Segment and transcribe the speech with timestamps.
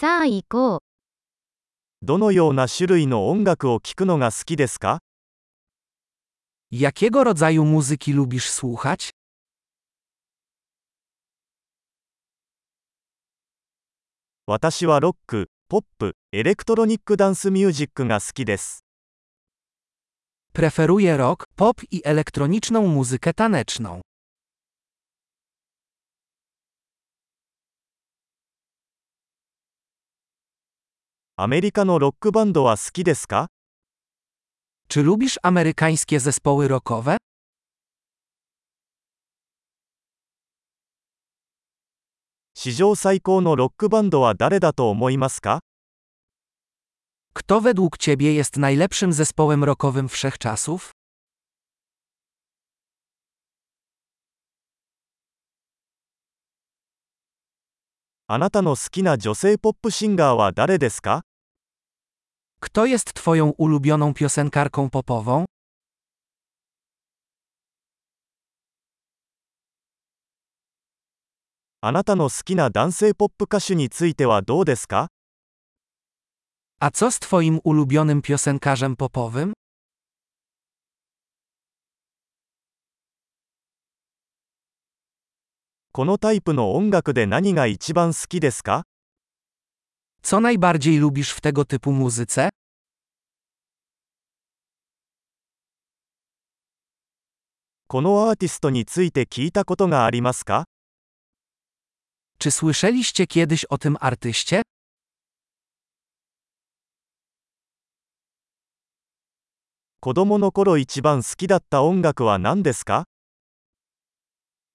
[0.00, 0.80] さあ行こう。
[2.00, 5.00] どのような種類の音楽を聴くのが好きですか
[6.72, 9.10] Jakiego rodzaju muzyki lubisz słuchać?
[14.46, 18.86] 私はロック、ポップ、エレクトロニックダンスミュージックが好きです。
[20.54, 24.00] Preferuję rock, pop i elektroniczną muzykę taneczną.
[31.42, 33.48] アメリカのロックバンドは好きですか
[34.88, 37.16] Czy lubisz amerykańskie zespoły rockowe?
[42.52, 45.60] 史上最高のロックバンドは誰だと思いますか
[47.32, 50.90] Kto według ciebie jest najlepszym zespołem rockowym wszechczasów?
[58.26, 61.22] あなたの好きな女性ポップシンガーは誰ですか
[62.59, 65.45] Kto jest twoją ulubioną piosenkarką popową?
[71.81, 75.09] あなたの好きな男性ポップ歌手についてはどうですか
[76.79, 79.53] A co z twoim ulubionym piosenkarzem popowym?
[85.91, 88.85] このタイプの音楽で何が一番好きですか
[90.22, 92.48] co najbardziej lubisz w tego typu muzyce?
[102.38, 104.62] Czy słyszeliście kiedyś o tym artyście?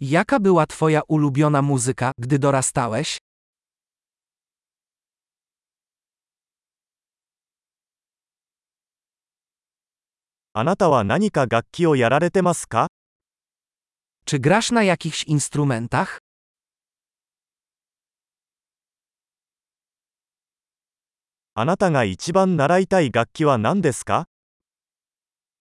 [0.00, 3.18] Jaka była twoja ulubiona muzyka, gdy dorastałeś?
[10.56, 12.86] あなたは何か楽器をやられてますか
[14.24, 16.18] Czy grasz na jakichś instrumentach?
[21.54, 24.26] あなたが一番習いたい楽器は何ですか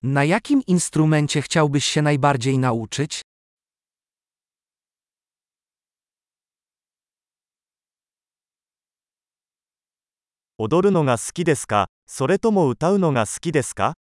[0.03, 3.21] Na jakim instrumencie chciałbyś się najbardziej nauczyć?
[10.59, 13.95] 踊るのが好きですかそれとも歌うのが好きですか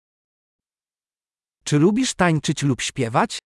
[1.70, 3.38] Czy lubisz tańczyć lub śpiewać?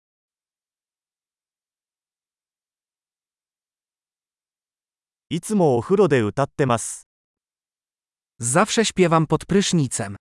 [8.39, 10.15] Zawsze śpiewam pod prysznicem.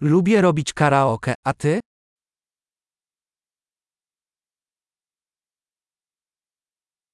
[0.00, 1.80] Lubię robić karaoke, a ty?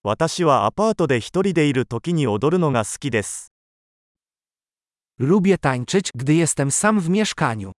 [0.07, 3.55] 私はアパートで一人でいる時に踊るのが好きです。
[5.19, 7.73] Lubię tańczyć, gdy jestem sam w mieszkaniu.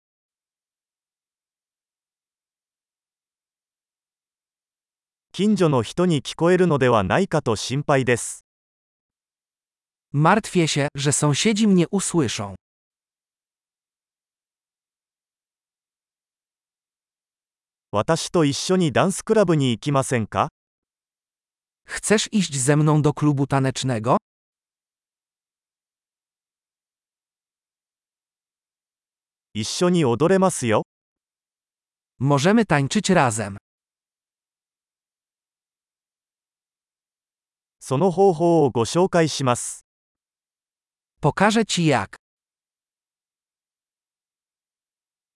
[5.33, 8.43] 近所の人に聞こえるのではないかと心配です。
[10.11, 12.55] Martwię się, że sąsiedzi mnie usłyszą.
[17.91, 20.54] 私と一緒にダンスクラブに行きませんか
[21.84, 24.16] Chcesz iść ze mną do klubu tanecznego?
[29.54, 30.82] 一緒に踊れますよ。
[32.18, 33.56] Możemy tańczyć razem.
[37.80, 39.84] その方法をご紹介します。
[41.20, 42.16] Pokażę ci jak.